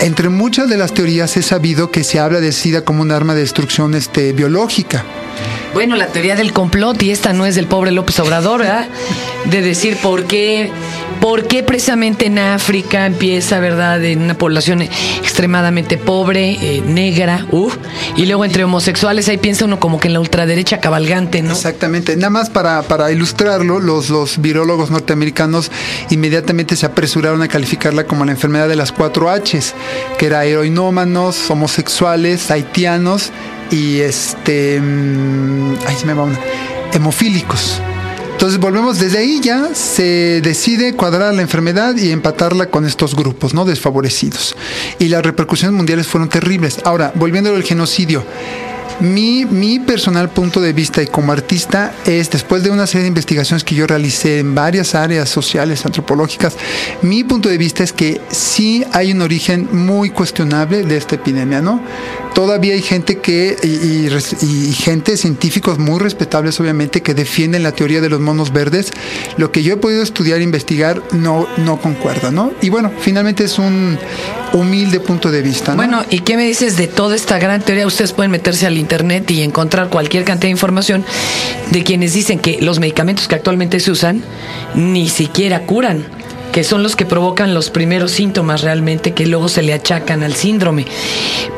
Entre 0.01 0.29
muchas 0.29 0.69
de 0.69 0.77
las 0.77 0.93
teorías 0.93 1.35
he 1.37 1.41
sabido 1.41 1.91
que 1.91 2.03
se 2.03 2.19
habla 2.19 2.39
de 2.39 2.51
SIDA 2.51 2.83
como 2.83 3.01
un 3.01 3.11
arma 3.11 3.33
de 3.33 3.41
destrucción 3.41 3.95
este, 3.95 4.33
biológica. 4.33 5.05
Bueno, 5.75 5.97
la 5.97 6.07
teoría 6.07 6.37
del 6.37 6.53
complot, 6.53 7.03
y 7.03 7.11
esta 7.11 7.33
no 7.33 7.45
es 7.45 7.55
del 7.55 7.67
pobre 7.67 7.91
López 7.91 8.17
Obrador, 8.21 8.61
¿verdad? 8.61 8.87
De 9.51 9.61
decir 9.61 9.97
por 9.97 10.23
qué 10.23 10.71
¿Por 11.19 11.47
qué 11.47 11.63
precisamente 11.63 12.27
en 12.27 12.37
África 12.37 13.05
empieza, 13.05 13.59
verdad, 13.59 14.03
en 14.03 14.21
una 14.21 14.37
población 14.37 14.81
extremadamente 14.81 15.97
pobre, 15.97 16.51
eh, 16.51 16.83
negra, 16.85 17.47
uh, 17.51 17.71
y 18.15 18.25
luego 18.25 18.45
entre 18.45 18.63
homosexuales 18.63 19.27
ahí 19.29 19.37
piensa 19.37 19.65
uno 19.65 19.79
como 19.79 19.99
que 19.99 20.07
en 20.07 20.13
la 20.13 20.19
ultraderecha 20.19 20.79
cabalgante, 20.79 21.41
¿no? 21.41 21.53
Exactamente. 21.53 22.15
Nada 22.15 22.29
más 22.29 22.49
para, 22.49 22.83
para 22.83 23.11
ilustrarlo, 23.11 23.79
los, 23.79 24.09
los 24.09 24.39
virólogos 24.39 24.91
norteamericanos 24.91 25.71
inmediatamente 26.11 26.75
se 26.75 26.85
apresuraron 26.85 27.41
a 27.41 27.47
calificarla 27.47 28.05
como 28.05 28.23
la 28.25 28.31
enfermedad 28.31 28.67
de 28.67 28.75
las 28.75 28.91
cuatro 28.91 29.27
Hs, 29.33 29.73
que 30.19 30.27
era 30.27 30.45
heroinómanos, 30.45 31.49
homosexuales, 31.49 32.51
haitianos 32.51 33.31
y 33.71 33.99
este... 33.99 34.79
Mm, 34.79 35.75
ahí 35.87 35.95
se 35.95 36.05
me 36.05 36.13
va 36.13 36.23
una. 36.23 36.39
Hemofílicos. 36.93 37.81
Entonces 38.31 38.59
volvemos 38.59 38.99
desde 38.99 39.19
ahí 39.19 39.39
ya 39.41 39.73
se 39.73 40.41
decide 40.41 40.93
cuadrar 40.93 41.33
la 41.33 41.41
enfermedad 41.41 41.95
y 41.95 42.11
empatarla 42.11 42.65
con 42.65 42.85
estos 42.85 43.15
grupos, 43.15 43.53
¿no? 43.53 43.63
Desfavorecidos. 43.63 44.57
Y 44.99 45.07
las 45.07 45.23
repercusiones 45.23 45.75
mundiales 45.75 46.05
fueron 46.05 46.27
terribles. 46.27 46.79
Ahora, 46.83 47.13
volviendo 47.15 47.55
al 47.55 47.63
genocidio. 47.63 48.25
Mi, 48.99 49.45
mi 49.45 49.79
personal 49.79 50.29
punto 50.29 50.61
de 50.61 50.73
vista 50.73 51.03
y 51.03 51.07
como 51.07 51.31
artista 51.31 51.93
es, 52.05 52.29
después 52.29 52.63
de 52.63 52.69
una 52.69 52.87
serie 52.87 53.03
de 53.03 53.09
investigaciones 53.09 53.63
que 53.63 53.75
yo 53.75 53.87
realicé 53.87 54.39
en 54.39 54.55
varias 54.55 54.95
áreas 54.95 55.29
sociales, 55.29 55.85
antropológicas, 55.85 56.55
mi 57.01 57.23
punto 57.23 57.49
de 57.49 57.57
vista 57.57 57.83
es 57.83 57.91
que 57.91 58.21
sí 58.29 58.85
hay 58.93 59.11
un 59.11 59.21
origen 59.21 59.67
muy 59.71 60.09
cuestionable 60.09 60.83
de 60.83 60.97
esta 60.97 61.15
epidemia, 61.15 61.61
¿no? 61.61 61.81
Todavía 62.33 62.73
hay 62.73 62.81
gente 62.81 63.19
que, 63.19 63.55
y, 63.63 64.05
y, 64.07 64.69
y 64.69 64.73
gente, 64.73 65.15
científicos 65.15 65.79
muy 65.79 65.99
respetables 65.99 66.59
obviamente, 66.59 67.01
que 67.01 67.13
defienden 67.13 67.63
la 67.63 67.71
teoría 67.71 68.01
de 68.01 68.09
los 68.09 68.19
monos 68.19 68.51
verdes. 68.51 68.91
Lo 69.37 69.51
que 69.51 69.63
yo 69.63 69.73
he 69.73 69.77
podido 69.77 70.03
estudiar 70.03 70.39
e 70.39 70.43
investigar 70.43 71.01
no, 71.13 71.47
no 71.57 71.79
concuerda, 71.79 72.31
¿no? 72.31 72.51
Y 72.61 72.69
bueno, 72.69 72.91
finalmente 72.99 73.45
es 73.45 73.57
un 73.57 73.97
humilde 74.53 74.99
punto 74.99 75.31
de 75.31 75.41
vista. 75.41 75.71
¿no? 75.71 75.77
Bueno, 75.77 76.05
¿y 76.09 76.19
qué 76.19 76.35
me 76.35 76.43
dices 76.43 76.77
de 76.77 76.87
toda 76.87 77.15
esta 77.15 77.39
gran 77.39 77.61
teoría? 77.61 77.87
Ustedes 77.87 78.13
pueden 78.13 78.31
meterse 78.31 78.65
al 78.65 78.77
internet 78.85 79.29
y 79.31 79.41
encontrar 79.41 79.89
cualquier 79.89 80.23
cantidad 80.23 80.47
de 80.47 80.51
información 80.51 81.03
de 81.71 81.83
quienes 81.83 82.13
dicen 82.13 82.39
que 82.39 82.59
los 82.61 82.79
medicamentos 82.79 83.27
que 83.27 83.35
actualmente 83.35 83.79
se 83.79 83.91
usan 83.91 84.23
ni 84.75 85.09
siquiera 85.09 85.61
curan 85.65 86.05
que 86.55 86.63
son 86.63 86.83
los 86.83 86.95
que 86.95 87.05
provocan 87.05 87.53
los 87.53 87.69
primeros 87.69 88.11
síntomas 88.11 88.61
realmente 88.61 89.13
que 89.13 89.27
luego 89.27 89.49
se 89.49 89.61
le 89.61 89.73
achacan 89.73 90.23
al 90.23 90.35
síndrome. 90.35 90.85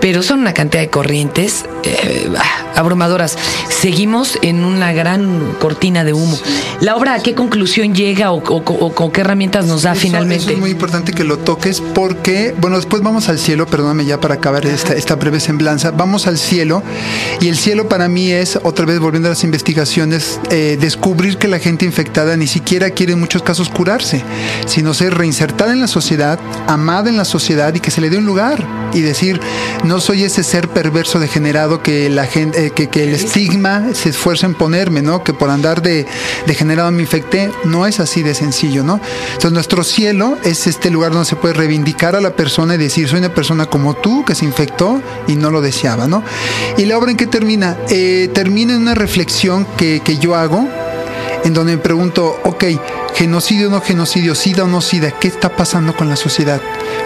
Pero 0.01 0.23
son 0.23 0.39
una 0.39 0.55
cantidad 0.55 0.81
de 0.81 0.89
corrientes 0.89 1.65
eh, 1.83 2.27
abrumadoras. 2.75 3.37
Seguimos 3.69 4.39
en 4.41 4.63
una 4.63 4.93
gran 4.93 5.53
cortina 5.59 6.03
de 6.03 6.13
humo. 6.13 6.35
La 6.81 6.95
obra, 6.95 7.13
¿a 7.13 7.19
qué 7.19 7.35
conclusión 7.35 7.93
llega 7.93 8.31
o, 8.31 8.37
o, 8.37 8.55
o 8.57 8.95
con 8.95 9.11
qué 9.11 9.21
herramientas 9.21 9.67
nos 9.67 9.83
da 9.83 9.91
eso, 9.91 10.01
finalmente? 10.01 10.45
Eso 10.45 10.53
es 10.53 10.57
muy 10.57 10.71
importante 10.71 11.13
que 11.13 11.23
lo 11.23 11.37
toques 11.37 11.79
porque, 11.93 12.55
bueno, 12.59 12.77
después 12.77 13.03
vamos 13.03 13.29
al 13.29 13.37
cielo, 13.37 13.67
perdóname 13.67 14.03
ya 14.05 14.19
para 14.19 14.33
acabar 14.33 14.65
esta, 14.65 14.93
esta 14.93 15.13
breve 15.13 15.39
semblanza, 15.39 15.91
vamos 15.91 16.25
al 16.25 16.39
cielo 16.39 16.81
y 17.39 17.49
el 17.49 17.57
cielo 17.57 17.87
para 17.87 18.07
mí 18.07 18.31
es, 18.31 18.59
otra 18.63 18.87
vez 18.87 18.99
volviendo 18.99 19.27
a 19.27 19.33
las 19.33 19.43
investigaciones, 19.43 20.39
eh, 20.49 20.75
descubrir 20.81 21.37
que 21.37 21.47
la 21.47 21.59
gente 21.59 21.85
infectada 21.85 22.35
ni 22.35 22.47
siquiera 22.47 22.89
quiere 22.89 23.13
en 23.13 23.19
muchos 23.19 23.43
casos 23.43 23.69
curarse, 23.69 24.23
sino 24.65 24.86
ser 24.93 25.15
reinsertada 25.15 25.71
en 25.73 25.79
la 25.79 25.87
sociedad, 25.87 26.39
amada 26.67 27.09
en 27.09 27.17
la 27.17 27.25
sociedad 27.25 27.73
y 27.73 27.79
que 27.79 27.91
se 27.91 28.01
le 28.01 28.09
dé 28.09 28.17
un 28.17 28.25
lugar 28.25 28.63
y 28.93 29.01
decir, 29.01 29.39
no 29.83 29.99
soy 29.99 30.23
ese 30.23 30.43
ser 30.43 30.69
perverso 30.69 31.19
degenerado 31.19 31.81
que 31.83 32.09
la 32.09 32.25
gente, 32.25 32.67
eh, 32.67 32.71
que, 32.71 32.87
que, 32.87 33.03
el 33.03 33.13
estigma 33.13 33.93
se 33.93 34.09
esfuerza 34.09 34.45
en 34.45 34.53
ponerme, 34.53 35.01
¿no? 35.01 35.23
Que 35.23 35.33
por 35.33 35.49
andar 35.49 35.81
de 35.81 36.05
degenerado 36.45 36.91
me 36.91 37.01
infecté, 37.01 37.51
no 37.65 37.85
es 37.85 37.99
así 37.99 38.23
de 38.23 38.33
sencillo, 38.33 38.83
¿no? 38.83 38.99
Entonces 39.27 39.51
nuestro 39.51 39.83
cielo 39.83 40.37
es 40.43 40.67
este 40.67 40.89
lugar 40.89 41.11
donde 41.11 41.25
se 41.25 41.35
puede 41.35 41.53
reivindicar 41.53 42.15
a 42.15 42.21
la 42.21 42.35
persona 42.35 42.75
y 42.75 42.77
decir, 42.77 43.07
soy 43.07 43.19
una 43.19 43.33
persona 43.33 43.65
como 43.65 43.95
tú 43.95 44.23
que 44.25 44.35
se 44.35 44.45
infectó 44.45 45.01
y 45.27 45.35
no 45.35 45.51
lo 45.51 45.61
deseaba, 45.61 46.07
¿no? 46.07 46.23
Y 46.77 46.85
la 46.85 46.97
obra 46.97 47.11
en 47.11 47.17
qué 47.17 47.27
termina? 47.27 47.77
Eh, 47.89 48.29
termina 48.33 48.73
en 48.73 48.81
una 48.81 48.95
reflexión 48.95 49.65
que, 49.77 50.01
que 50.03 50.17
yo 50.17 50.35
hago, 50.35 50.67
en 51.43 51.53
donde 51.53 51.75
me 51.75 51.81
pregunto, 51.81 52.39
ok, 52.43 52.65
genocidio 53.15 53.67
o 53.67 53.71
no 53.71 53.81
genocidio, 53.81 54.35
sida 54.35 54.63
o 54.63 54.67
no 54.67 54.81
sida, 54.81 55.11
¿qué 55.11 55.27
está 55.27 55.49
pasando 55.55 55.95
con 55.95 56.09
la 56.09 56.15
sociedad? 56.15 56.61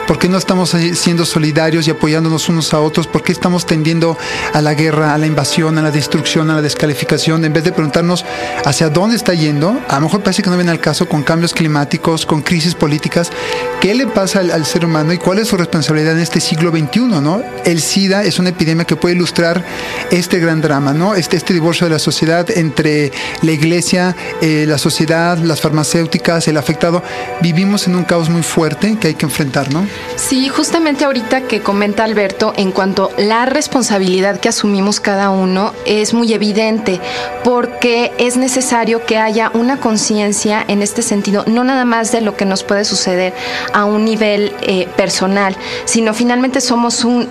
¿Por 0.08 0.20
qué 0.20 0.28
no 0.28 0.38
estamos 0.38 0.76
siendo 0.96 1.26
solidarios 1.26 1.88
y 1.88 1.92
apoyándonos 1.92 2.50
unos 2.50 2.74
a 2.74 2.80
otros? 2.80 3.08
¿Por 3.08 3.24
qué 3.24 3.32
estamos 3.32 3.66
tendiendo 3.66 4.18
a 4.54 4.62
la 4.62 4.74
guerra, 4.74 5.14
a 5.14 5.18
la 5.18 5.26
invasión, 5.26 5.78
a 5.78 5.82
la 5.82 5.92
destrucción, 5.92 6.50
a 6.50 6.56
la 6.56 6.62
descalificación? 6.62 7.46
En 7.46 7.54
vez 7.54 7.64
de 7.64 7.72
preguntarnos 7.72 8.26
hacia 8.66 8.90
dónde 8.90 9.16
está 9.16 9.34
yendo, 9.34 9.80
a 9.88 9.96
lo 9.96 10.02
mejor 10.02 10.22
parece 10.22 10.42
que 10.42 10.50
no 10.50 10.58
viene 10.58 10.72
al 10.72 10.82
caso 10.82 11.08
con 11.08 11.24
cambios 11.24 11.54
climáticos, 11.54 12.26
con 12.26 12.42
crisis 12.42 12.76
políticas. 12.76 13.32
¿Qué 13.80 13.96
le 13.96 14.08
pasa 14.08 14.40
al, 14.40 14.66
ser 14.66 14.86
humano 14.86 15.14
y 15.14 15.18
cuál 15.18 15.40
es 15.40 15.48
su 15.48 15.56
responsabilidad 15.58 16.14
en 16.14 16.20
este 16.20 16.42
siglo 16.42 16.72
XXI? 16.72 17.00
¿no? 17.22 17.42
El 17.64 17.82
SIDA 17.82 18.24
es 18.24 18.38
una 18.38 18.50
epidemia 18.50 18.86
que 18.86 18.96
puede 18.96 19.16
ilustrar 19.16 19.64
este 20.12 20.40
gran 20.40 20.62
drama, 20.62 20.94
¿no? 20.94 21.16
este, 21.16 21.38
este 21.38 21.54
divorcio 21.54 21.88
de 21.88 21.94
la 21.94 22.00
sociedad 22.00 22.50
entre 22.52 23.12
la 23.42 23.52
iglesia, 23.52 24.16
eh, 24.42 24.66
la 24.68 24.78
sociedad, 24.78 25.38
las 25.38 25.62
farmacéuticas, 25.62 26.48
el 26.48 26.58
afectado. 26.58 27.04
Vivimos 27.42 27.88
en 27.88 27.96
un 27.96 28.04
caos 28.04 28.30
muy 28.30 28.44
fuerte 28.44 28.98
que 29.00 29.10
hay 29.10 29.16
que 29.16 29.26
enfrentar, 29.26 29.72
¿no? 29.72 29.86
Sí, 30.16 30.50
justamente 30.50 31.06
ahorita 31.06 31.42
que 31.42 31.62
comenta 31.62 32.04
Alberto, 32.04 32.54
en 32.58 32.72
cuanto 32.72 33.12
a 33.18 33.22
la 33.22 33.46
responsabilidad 33.46 34.40
que 34.40 34.50
asumimos 34.50 35.00
cada 35.00 35.30
uno, 35.30 35.74
es 35.86 36.14
muy 36.14 36.34
evidente, 36.34 37.00
porque 37.44 38.12
es 38.18 38.38
necesario 38.38 39.06
que 39.06 39.18
haya 39.18 39.52
una 39.54 39.80
conciencia 39.80 40.64
en 40.68 40.82
este 40.82 41.02
sentido, 41.02 41.44
no 41.48 41.64
nada 41.64 41.86
más 41.86 42.12
de 42.12 42.22
lo 42.22 42.36
que 42.36 42.46
nos 42.46 42.64
puede 42.64 42.86
suceder 42.86 43.34
a 43.74 43.86
un 43.86 44.06
nivel 44.06 44.54
eh, 44.62 44.88
personal, 44.96 45.56
sino 45.86 46.14
finalmente 46.14 46.62
somos 46.62 47.04
un 47.04 47.28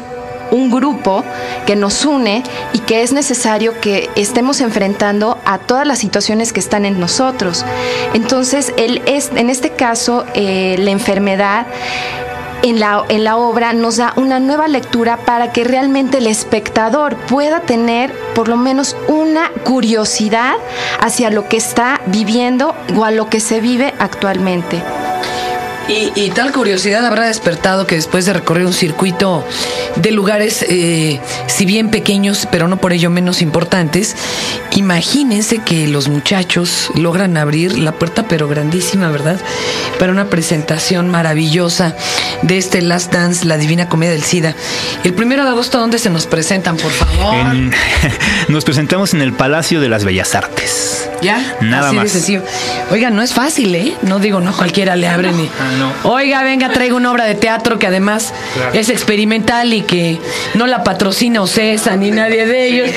un 0.50 0.71
grupo 0.71 1.25
que 1.66 1.76
nos 1.76 2.04
une 2.04 2.42
y 2.73 2.78
que 2.80 3.02
es 3.02 3.12
necesario 3.12 3.80
que 3.80 4.11
estemos 4.16 4.61
enfrentando 4.61 5.38
a 5.45 5.59
todas 5.59 5.87
las 5.87 5.99
situaciones 5.99 6.52
que 6.52 6.61
están 6.61 6.85
en 6.85 7.00
nosotros. 7.00 7.64
Entonces, 8.14 8.73
es, 8.76 9.30
en 9.35 9.50
este 9.50 9.71
caso, 9.71 10.25
eh, 10.35 10.76
la 10.78 10.90
enfermedad 10.90 11.66
en 12.62 12.78
la, 12.78 13.04
en 13.09 13.25
la 13.25 13.37
obra 13.37 13.73
nos 13.73 13.97
da 13.97 14.12
una 14.16 14.40
nueva 14.40 14.69
lectura 14.69 15.19
para 15.19 15.52
que 15.52 15.64
realmente 15.64 16.19
el 16.19 16.26
espectador 16.26 17.16
pueda 17.16 17.61
tener 17.61 18.12
por 18.35 18.49
lo 18.49 18.57
menos 18.57 18.97
una 19.09 19.50
curiosidad 19.64 20.54
hacia 21.00 21.30
lo 21.30 21.49
que 21.49 21.57
está 21.57 22.00
viviendo 22.07 22.75
o 22.97 23.04
a 23.04 23.11
lo 23.11 23.28
que 23.28 23.40
se 23.40 23.61
vive 23.61 23.95
actualmente. 23.99 24.83
Y, 25.90 26.12
y, 26.14 26.30
tal 26.30 26.52
curiosidad 26.52 27.04
habrá 27.04 27.26
despertado 27.26 27.87
que 27.87 27.97
después 27.97 28.25
de 28.25 28.32
recorrer 28.32 28.64
un 28.64 28.73
circuito 28.73 29.44
de 29.97 30.12
lugares, 30.12 30.64
eh, 30.68 31.20
si 31.49 31.66
bien 31.66 31.90
pequeños, 31.90 32.47
pero 32.50 32.68
no 32.68 32.76
por 32.76 32.92
ello 32.92 33.11
menos 33.11 33.42
importantes, 33.42 34.14
imagínense 34.76 35.59
que 35.59 35.88
los 35.88 36.09
muchachos 36.09 36.90
logran 36.94 37.37
abrir 37.37 37.76
la 37.76 37.92
puerta, 37.92 38.28
pero 38.28 38.47
grandísima, 38.47 39.11
¿verdad? 39.11 39.40
Para 39.99 40.12
una 40.12 40.26
presentación 40.26 41.09
maravillosa 41.09 41.97
de 42.42 42.59
este 42.59 42.82
Last 42.82 43.12
Dance, 43.12 43.44
la 43.44 43.59
Divina 43.59 43.88
Comedia 43.88 44.12
del 44.12 44.23
SIDA. 44.23 44.54
El 45.02 45.14
primero 45.14 45.42
de 45.42 45.50
agosto, 45.50 45.78
¿dónde 45.78 45.99
se 45.99 46.11
nos 46.11 46.26
presentan, 46.26 46.76
por 46.76 46.92
favor? 46.92 47.35
En, 47.35 47.73
nos 48.49 48.64
presentamos 48.64 49.12
en 49.12 49.23
el 49.23 49.32
Palacio 49.32 49.80
de 49.80 49.88
las 49.88 50.04
Bellas 50.04 50.35
Artes. 50.35 51.11
¿Ya? 51.23 51.56
Nada 51.61 51.88
Así 51.88 51.97
más. 51.97 52.26
De. 52.26 52.42
Oiga, 52.90 53.11
no 53.11 53.23
es 53.23 53.35
fácil, 53.35 53.75
¿eh? 53.75 53.94
No 54.02 54.18
digo, 54.18 54.40
no 54.40 54.56
cualquiera 54.56 54.97
le 54.97 55.09
abre 55.09 55.32
ni. 55.32 55.50
No. 55.80 55.92
Oiga, 56.04 56.42
venga, 56.42 56.68
traigo 56.70 56.96
una 56.96 57.10
obra 57.10 57.25
de 57.25 57.34
teatro 57.34 57.78
que 57.78 57.87
además 57.87 58.32
Claro. 58.54 58.72
es 58.75 58.88
experimental 58.88 59.72
y 59.72 59.82
que 59.82 60.18
no 60.54 60.66
la 60.66 60.84
patrocina 60.84 61.42
Ocesa 61.42 61.96
ni 61.96 62.10
nadie 62.10 62.46
de 62.46 62.66
ellos. 62.66 62.90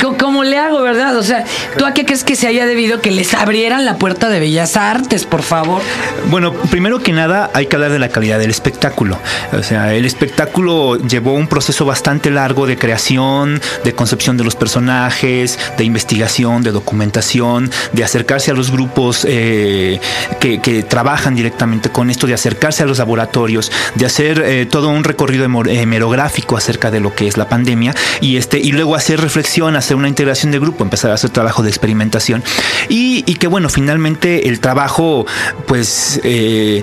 ¿Cómo, 0.00 0.16
cómo 0.16 0.44
le 0.44 0.58
hago, 0.58 0.80
verdad? 0.82 1.16
O 1.16 1.22
sea, 1.22 1.44
¿tú 1.76 1.84
a 1.84 1.92
qué 1.92 2.04
crees 2.04 2.24
que 2.24 2.36
se 2.36 2.46
haya 2.46 2.66
debido 2.66 3.00
que 3.00 3.10
les 3.10 3.34
abrieran 3.34 3.84
la 3.84 3.96
puerta 3.96 4.28
de 4.28 4.40
Bellas 4.40 4.76
Artes, 4.76 5.24
por 5.26 5.42
favor? 5.42 5.82
Bueno, 6.30 6.52
primero 6.52 7.00
que 7.02 7.12
nada 7.12 7.50
hay 7.52 7.66
que 7.66 7.76
hablar 7.76 7.90
de 7.90 7.98
la 7.98 8.08
calidad 8.08 8.38
del 8.38 8.50
espectáculo. 8.50 9.18
O 9.52 9.62
sea, 9.62 9.92
el 9.94 10.04
espectáculo 10.04 10.96
llevó 10.96 11.34
un 11.34 11.48
proceso 11.48 11.84
bastante 11.84 12.30
largo 12.30 12.66
de 12.66 12.76
creación, 12.76 13.60
de 13.84 13.94
concepción 13.94 14.36
de 14.36 14.44
los 14.44 14.54
personajes, 14.54 15.58
de 15.76 15.84
investigación, 15.84 16.62
de 16.62 16.70
documentación, 16.70 17.70
de 17.92 18.04
acercarse 18.04 18.50
a 18.50 18.54
los 18.54 18.70
grupos 18.70 19.26
eh, 19.28 20.00
que, 20.38 20.60
que, 20.60 20.82
trabajan 20.82 21.34
directamente 21.34 21.90
con 21.90 22.09
esto, 22.10 22.26
de 22.26 22.34
acercarse 22.34 22.82
a 22.82 22.86
los 22.86 22.98
laboratorios, 22.98 23.70
de 23.94 24.06
hacer 24.06 24.42
eh, 24.44 24.66
todo 24.66 24.88
un 24.88 25.04
recorrido 25.04 25.44
hemerográfico 25.44 26.56
acerca 26.56 26.90
de 26.90 27.00
lo 27.00 27.14
que 27.14 27.26
es 27.26 27.36
la 27.36 27.48
pandemia 27.48 27.94
y 28.20 28.36
este 28.36 28.58
y 28.58 28.72
luego 28.72 28.94
hacer 28.94 29.20
reflexión, 29.20 29.76
hacer 29.76 29.96
una 29.96 30.08
integración 30.08 30.52
de 30.52 30.58
grupo, 30.58 30.84
empezar 30.84 31.10
a 31.10 31.14
hacer 31.14 31.30
trabajo 31.30 31.62
de 31.62 31.68
experimentación 31.68 32.42
y, 32.88 33.22
que 33.34 33.46
bueno, 33.46 33.68
finalmente 33.68 34.48
el 34.48 34.60
trabajo 34.60 35.26
pues 35.66 36.20
eh, 36.24 36.82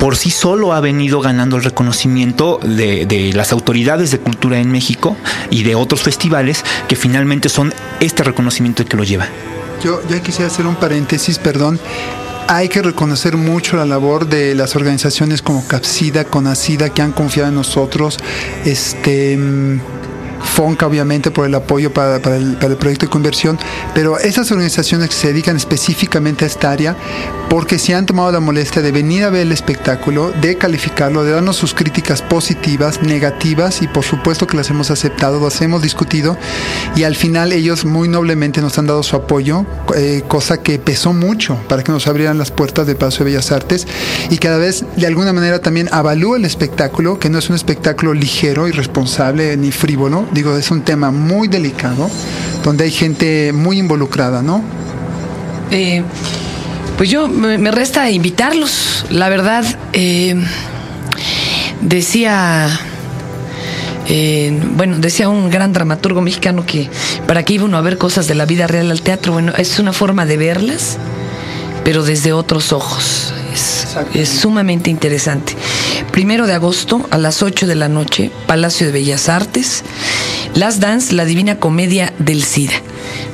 por 0.00 0.16
sí 0.16 0.30
solo 0.30 0.72
ha 0.72 0.80
venido 0.80 1.20
ganando 1.20 1.56
el 1.56 1.62
reconocimiento 1.62 2.58
de, 2.62 3.32
las 3.34 3.52
autoridades 3.52 4.10
de 4.10 4.18
cultura 4.18 4.58
en 4.58 4.72
México 4.72 5.14
y 5.50 5.62
de 5.62 5.74
otros 5.74 6.02
festivales 6.02 6.64
que 6.88 6.96
finalmente 6.96 7.50
son 7.50 7.72
este 8.00 8.22
reconocimiento 8.22 8.84
que 8.86 8.96
lo 8.96 9.04
lleva. 9.04 9.28
Yo 9.84 10.00
ya 10.08 10.22
quisiera 10.22 10.50
hacer 10.50 10.66
un 10.66 10.76
paréntesis, 10.76 11.38
perdón. 11.38 11.78
Hay 12.52 12.68
que 12.68 12.82
reconocer 12.82 13.36
mucho 13.36 13.76
la 13.76 13.84
labor 13.84 14.26
de 14.26 14.56
las 14.56 14.74
organizaciones 14.74 15.40
como 15.40 15.64
Capsida, 15.68 16.24
Conacida, 16.24 16.90
que 16.90 17.00
han 17.00 17.12
confiado 17.12 17.48
en 17.48 17.54
nosotros. 17.54 18.18
Este. 18.64 19.38
FONCA, 20.42 20.86
obviamente, 20.86 21.30
por 21.30 21.46
el 21.46 21.54
apoyo 21.54 21.92
para, 21.92 22.16
el, 22.16 22.56
proyecto 22.78 23.06
de 23.06 23.10
conversión, 23.10 23.58
pero 23.94 24.18
esas 24.18 24.50
organizaciones 24.50 25.14
se 25.14 25.28
dedican 25.28 25.56
específicamente 25.56 26.44
a 26.44 26.48
esta 26.48 26.70
área, 26.70 26.96
porque 27.48 27.78
se 27.78 27.94
han 27.94 28.06
tomado 28.06 28.32
la 28.32 28.40
molestia 28.40 28.82
de 28.82 28.92
venir 28.92 29.24
a 29.24 29.30
ver 29.30 29.42
el 29.42 29.52
espectáculo, 29.52 30.32
de 30.40 30.56
calificarlo, 30.56 31.24
de 31.24 31.32
darnos 31.32 31.56
sus 31.56 31.74
críticas 31.74 32.22
positivas, 32.22 33.02
negativas, 33.02 33.82
y 33.82 33.88
por 33.88 34.04
supuesto 34.04 34.46
que 34.46 34.56
las 34.56 34.70
hemos 34.70 34.90
aceptado, 34.90 35.40
las 35.40 35.60
hemos 35.60 35.82
discutido, 35.82 36.36
y 36.96 37.02
al 37.04 37.16
final 37.16 37.52
ellos 37.52 37.84
muy 37.84 38.08
noblemente 38.08 38.60
nos 38.60 38.78
han 38.78 38.86
dado 38.86 39.02
su 39.02 39.16
apoyo, 39.16 39.66
eh, 39.96 40.22
cosa 40.26 40.62
que 40.62 40.78
pesó 40.78 41.12
mucho 41.12 41.56
para 41.68 41.82
que 41.82 41.92
nos 41.92 42.06
abrieran 42.06 42.38
las 42.38 42.50
puertas 42.50 42.86
del 42.86 42.96
Paso 42.96 43.18
de 43.18 43.30
Bellas 43.30 43.52
Artes, 43.52 43.86
y 44.30 44.38
cada 44.38 44.58
vez 44.58 44.84
de 44.96 45.06
alguna 45.06 45.32
manera 45.32 45.60
también 45.60 45.88
avalúa 45.92 46.36
el 46.36 46.44
espectáculo, 46.44 47.18
que 47.18 47.30
no 47.30 47.38
es 47.38 47.48
un 47.50 47.56
espectáculo 47.56 48.14
ligero, 48.14 48.68
irresponsable 48.68 49.56
ni 49.56 49.72
frívolo, 49.72 50.26
Digo, 50.32 50.56
es 50.56 50.70
un 50.70 50.82
tema 50.82 51.10
muy 51.10 51.48
delicado, 51.48 52.10
donde 52.62 52.84
hay 52.84 52.90
gente 52.90 53.52
muy 53.52 53.78
involucrada, 53.78 54.42
¿no? 54.42 54.62
Eh, 55.70 56.02
pues 56.96 57.08
yo 57.08 57.28
me, 57.28 57.70
resta 57.70 58.10
invitarlos. 58.10 59.06
La 59.10 59.28
verdad, 59.28 59.64
eh, 59.92 60.34
decía, 61.80 62.68
eh, 64.08 64.52
bueno, 64.76 64.98
decía 64.98 65.28
un 65.28 65.50
gran 65.50 65.72
dramaturgo 65.72 66.20
mexicano 66.20 66.66
que 66.66 66.90
para 67.26 67.44
que 67.44 67.54
iba 67.54 67.64
uno 67.64 67.78
a 67.78 67.80
ver 67.80 67.96
cosas 67.96 68.26
de 68.26 68.34
la 68.34 68.44
vida 68.44 68.66
real 68.66 68.90
al 68.90 69.02
teatro, 69.02 69.32
bueno, 69.32 69.52
es 69.56 69.78
una 69.78 69.92
forma 69.92 70.26
de 70.26 70.36
verlas, 70.36 70.98
pero 71.84 72.02
desde 72.02 72.32
otros 72.32 72.72
ojos. 72.72 73.32
Es, 73.52 73.86
es 74.14 74.28
sumamente 74.28 74.90
interesante. 74.90 75.56
Primero 76.12 76.46
de 76.46 76.54
agosto 76.54 77.06
a 77.10 77.18
las 77.18 77.42
8 77.42 77.66
de 77.66 77.74
la 77.74 77.88
noche, 77.88 78.30
Palacio 78.46 78.86
de 78.86 78.92
Bellas 78.92 79.28
Artes, 79.28 79.84
Las 80.54 80.80
Dance, 80.80 81.14
la 81.14 81.24
Divina 81.24 81.58
Comedia 81.58 82.12
del 82.18 82.42
SIDA 82.42 82.82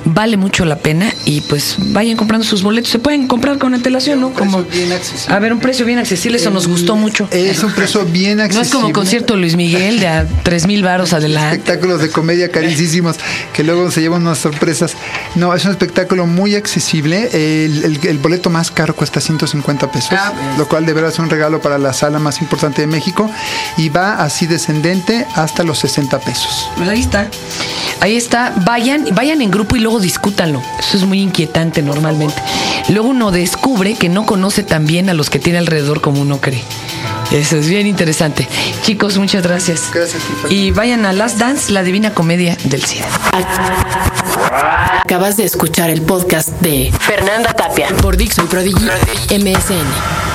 vale 0.07 0.37
mucho 0.37 0.65
la 0.65 0.79
pena 0.79 1.13
y 1.25 1.41
pues 1.43 1.77
vayan 1.79 2.17
comprando 2.17 2.47
sus 2.47 2.63
boletos. 2.63 2.91
Se 2.91 2.99
pueden 2.99 3.27
comprar 3.27 3.59
con 3.59 3.75
antelación, 3.75 4.21
¿no? 4.21 4.33
Como 4.33 4.63
bien 4.63 4.93
accesible. 4.93 5.35
A 5.35 5.39
ver, 5.39 5.53
un 5.53 5.61
precio 5.61 5.85
bien 5.85 5.99
accesible, 5.99 6.39
eso 6.39 6.51
nos 6.51 6.67
gustó 6.67 6.97
mucho. 6.97 7.29
Es 7.31 7.63
un 7.63 7.73
precio 7.73 8.05
bien 8.05 8.41
accesible. 8.41 8.55
No 8.55 8.63
es 8.63 8.71
como 8.73 8.93
concierto 8.93 9.37
Luis 9.37 9.57
Miguel 9.57 10.01
de 10.01 10.09
a 10.09 10.27
tres 10.43 10.67
mil 10.67 10.83
varos 10.83 11.13
adelante. 11.13 11.57
Espectáculos 11.57 12.01
de 12.01 12.11
comedia 12.11 12.51
carísimos 12.51 13.17
que 13.53 13.65
luego 13.65 13.91
se 13.91 14.01
llevan 14.01 14.23
unas 14.23 14.39
sorpresas. 14.39 14.95
No, 15.35 15.55
es 15.55 15.65
un 15.65 15.73
espectáculo 15.73 16.27
muy 16.27 16.55
accesible. 16.55 17.29
El, 17.33 18.19
boleto 18.23 18.51
más 18.51 18.71
caro 18.71 18.95
cuesta 18.95 19.21
150 19.21 19.93
pesos, 19.93 20.11
ah, 20.13 20.33
lo 20.57 20.67
cual 20.67 20.87
de 20.87 20.93
verdad 20.93 21.13
es 21.13 21.19
un 21.19 21.29
regalo 21.29 21.61
para 21.61 21.79
la 21.79 21.93
sala 21.93 22.19
más 22.19 22.41
importante 22.41 22.81
de 22.81 22.87
México 22.87 23.31
y 23.77 23.89
va 23.89 24.23
así 24.23 24.47
descendente 24.47 25.27
hasta 25.35 25.63
los 25.63 25.79
60 25.81 26.19
pesos. 26.21 26.69
Pues 26.77 26.89
ahí 26.89 27.01
está. 27.01 27.29
Ahí 28.01 28.17
está. 28.17 28.53
Vayan, 28.65 29.07
vayan 29.15 29.43
en 29.43 29.51
grupo 29.51 29.77
y 29.77 29.81
luego 29.81 29.96
discútanlo. 29.99 30.63
Eso 30.79 30.97
es 30.97 31.05
muy 31.05 31.21
inquietante 31.21 31.83
normalmente. 31.83 32.35
Luego 32.89 33.09
uno 33.09 33.31
descubre 33.31 33.95
que 33.95 34.09
no 34.09 34.27
conoce 34.27 34.63
tan 34.63 34.87
bien 34.87 35.09
a 35.09 35.15
los 35.15 35.31
que 35.31 35.39
tiene 35.39 35.59
alrededor 35.59 36.01
como 36.01 36.21
uno 36.21 36.41
cree. 36.41 36.63
Eso 37.33 37.57
es 37.57 37.69
bien 37.69 37.87
interesante. 37.87 38.49
Chicos, 38.83 39.19
muchas 39.19 39.43
gracias. 39.43 39.91
Gracias. 39.93 40.23
Y 40.49 40.71
vayan 40.71 41.05
a 41.07 41.13
Last 41.13 41.39
Dance, 41.39 41.73
la 41.73 41.83
divina 41.83 42.15
comedia 42.15 42.57
del 42.65 42.85
cine. 42.85 43.05
Acabas 45.03 45.37
de 45.37 45.45
escuchar 45.45 45.91
el 45.91 46.03
podcast 46.03 46.49
de 46.61 46.93
Fernanda 47.01 47.53
Tapia 47.53 47.89
por 48.01 48.17
Dixon 48.17 48.47
Prodigy 48.47 48.87
MSN. 49.31 50.26